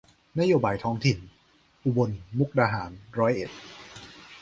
[0.39, 1.17] นโยบายท้องถิ่น
[1.83, 3.49] อุบลมุกดาหารร้อยเอ็ด